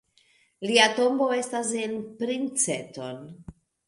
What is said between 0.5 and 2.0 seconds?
Lia tombo estas en